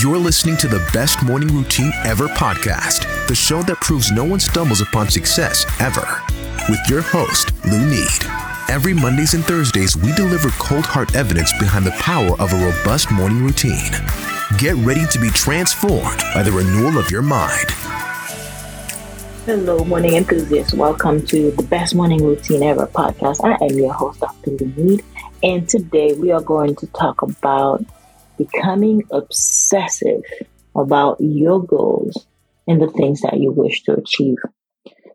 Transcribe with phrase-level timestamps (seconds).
[0.00, 4.38] You're listening to the Best Morning Routine Ever podcast, the show that proves no one
[4.38, 6.22] stumbles upon success ever.
[6.68, 8.22] With your host, Lou Need.
[8.68, 13.10] Every Mondays and Thursdays, we deliver cold hard evidence behind the power of a robust
[13.10, 13.90] morning routine.
[14.56, 17.70] Get ready to be transformed by the renewal of your mind.
[19.46, 20.74] Hello, morning enthusiasts.
[20.74, 23.42] Welcome to the Best Morning Routine Ever podcast.
[23.42, 24.50] I am your host, Dr.
[24.50, 25.04] Lou Need,
[25.42, 27.84] and today we are going to talk about
[28.38, 30.22] becoming obsessive
[30.76, 32.26] about your goals
[32.66, 34.38] and the things that you wish to achieve.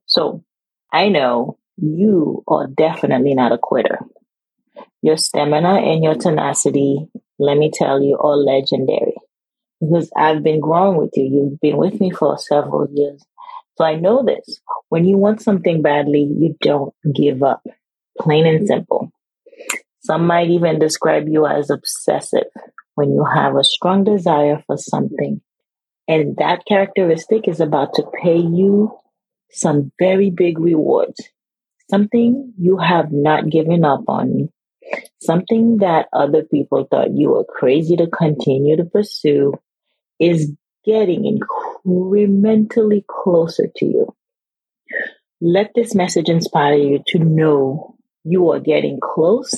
[0.05, 0.43] So
[0.91, 3.99] I know you are definitely not a quitter.
[5.01, 7.07] Your stamina and your tenacity,
[7.39, 9.15] let me tell you, are legendary.
[9.81, 11.25] Because I've been growing with you.
[11.25, 13.23] You've been with me for several years.
[13.77, 14.61] So I know this.
[14.89, 17.63] When you want something badly, you don't give up.
[18.19, 19.11] Plain and simple.
[20.01, 22.47] Some might even describe you as obsessive
[22.95, 25.41] when you have a strong desire for something.
[26.07, 28.97] And that characteristic is about to pay you
[29.51, 31.21] some very big rewards.
[31.89, 34.49] Something you have not given up on.
[35.21, 39.53] Something that other people thought you were crazy to continue to pursue
[40.19, 40.51] is
[40.85, 41.39] getting
[41.85, 44.15] incrementally closer to you.
[45.39, 49.53] Let this message inspire you to know you are getting close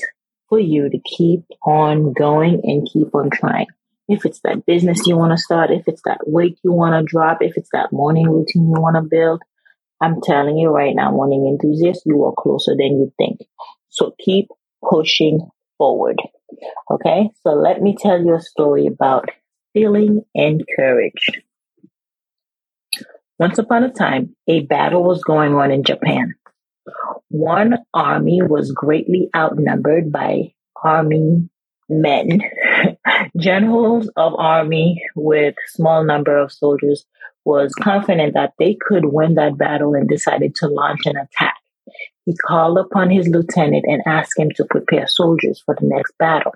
[0.50, 3.68] for you to keep on going and keep on trying.
[4.08, 7.04] If it's that business you want to start, if it's that weight you want to
[7.04, 9.42] drop, if it's that morning routine you want to build,
[10.02, 13.40] I'm telling you right now, morning enthusiast, you are closer than you think.
[13.90, 14.50] So keep
[14.88, 16.18] pushing forward.
[16.92, 17.30] Okay.
[17.42, 19.30] So let me tell you a story about
[19.74, 21.42] feeling encouraged.
[23.40, 26.36] Once upon a time, a battle was going on in Japan.
[27.38, 31.50] One army was greatly outnumbered by army
[31.90, 32.40] men.
[33.38, 37.06] Generals of army with small number of soldiers
[37.44, 41.58] was confident that they could win that battle and decided to launch an attack.
[42.24, 46.54] He called upon his lieutenant and asked him to prepare soldiers for the next battle.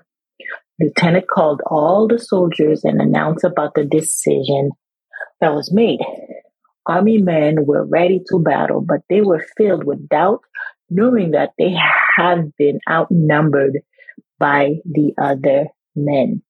[0.80, 4.70] Lieutenant called all the soldiers and announced about the decision
[5.42, 6.00] that was made.
[6.86, 10.40] Army men were ready to battle, but they were filled with doubt,
[10.90, 11.74] knowing that they
[12.16, 13.80] have been outnumbered
[14.38, 16.42] by the other men.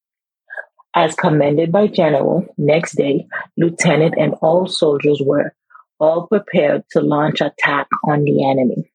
[0.94, 5.54] As commanded by General, next day, Lieutenant and all soldiers were
[6.00, 8.90] all prepared to launch attack on the enemy.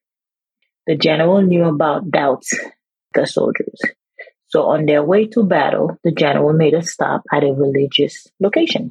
[0.86, 2.52] The general knew about doubts
[3.14, 3.80] the soldiers.
[4.48, 8.90] So on their way to battle, the general made a stop at a religious location,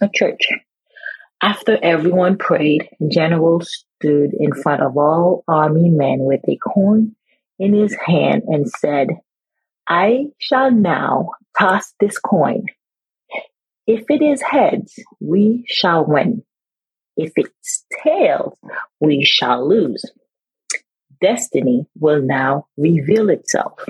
[0.00, 0.48] a church.
[1.40, 3.62] After everyone prayed, General
[3.98, 7.14] stood in front of all army men with a coin
[7.58, 9.08] in his hand and said,
[9.88, 12.66] I shall now toss this coin.
[13.86, 16.42] If it is heads, we shall win.
[17.16, 18.56] If it's tails,
[19.00, 20.04] we shall lose.
[21.20, 23.84] Destiny will now reveal itself.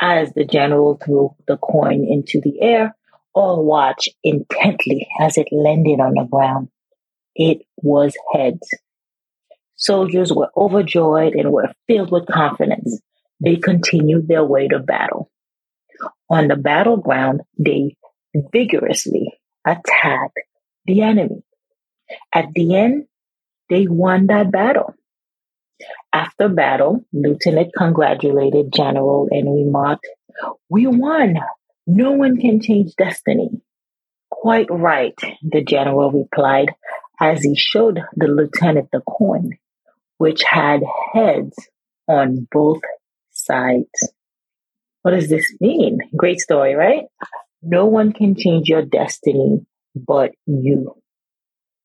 [0.00, 2.94] As the general threw the coin into the air,
[3.32, 6.68] all watched intently as it landed on the ground.
[7.34, 8.68] It was heads.
[9.76, 13.00] Soldiers were overjoyed and were filled with confidence.
[13.40, 15.30] They continued their way to battle.
[16.30, 17.96] On the battleground, they
[18.52, 19.32] vigorously
[19.66, 20.38] attacked
[20.86, 21.42] the enemy.
[22.32, 23.06] At the end,
[23.68, 24.94] they won that battle.
[26.12, 30.06] After battle, Lieutenant congratulated General and remarked,
[30.68, 31.36] We won.
[31.86, 33.50] No one can change destiny.
[34.30, 36.74] Quite right, the general replied
[37.20, 39.52] as he showed the lieutenant the coin,
[40.18, 40.80] which had
[41.12, 41.56] heads
[42.08, 42.80] on both
[43.32, 43.88] sides.
[45.02, 45.98] What does this mean?
[46.16, 47.04] Great story, right?
[47.62, 50.94] No one can change your destiny but you.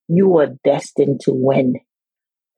[0.07, 1.75] You are destined to win.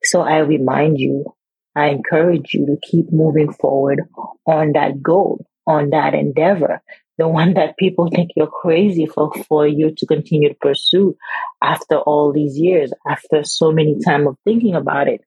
[0.02, 1.34] So I remind you,
[1.76, 4.02] I encourage you to keep moving forward
[4.46, 6.82] on that goal, on that endeavor,
[7.18, 11.16] the one that people think you're crazy for, for you to continue to pursue
[11.62, 15.20] after all these years, after so many time of thinking about it.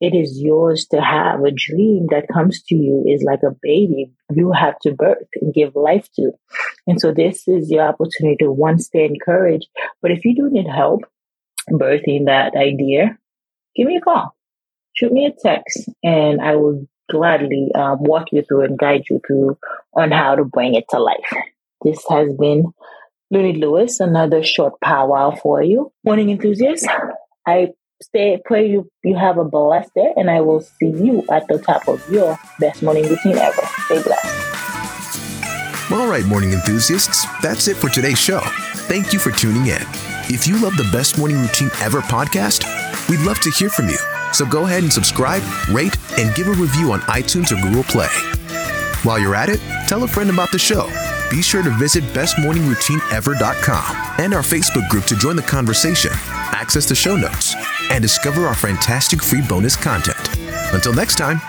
[0.00, 4.12] It is yours to have a dream that comes to you is like a baby
[4.32, 6.32] you have to birth and give life to.
[6.86, 9.68] And so this is your opportunity to one stay encouraged.
[10.00, 11.02] But if you do need help
[11.70, 13.18] birthing that idea,
[13.76, 14.34] give me a call.
[14.94, 19.20] Shoot me a text and I will gladly um, walk you through and guide you
[19.26, 19.58] through
[19.94, 21.32] on how to bring it to life.
[21.84, 22.72] This has been
[23.30, 25.92] Looney Lewis, another short powwow for you.
[26.04, 26.86] Morning enthusiasts,
[27.46, 27.68] I
[28.02, 31.58] stay pray you you have a blessed day and I will see you at the
[31.58, 33.62] top of your best morning routine ever.
[33.86, 34.46] Stay blessed.
[35.92, 38.40] All right, morning enthusiasts, that's it for today's show.
[38.86, 39.82] Thank you for tuning in.
[40.32, 42.62] If you love the Best Morning Routine Ever podcast,
[43.08, 43.98] we'd love to hear from you.
[44.32, 48.08] So go ahead and subscribe, rate, and give a review on iTunes or Google Play.
[49.02, 49.58] While you're at it,
[49.88, 50.88] tell a friend about the show.
[51.30, 56.12] Be sure to visit bestmorningroutineever.com and our Facebook group to join the conversation,
[56.60, 57.56] access the show notes,
[57.90, 60.28] and discover our fantastic free bonus content.
[60.72, 61.40] Until next time,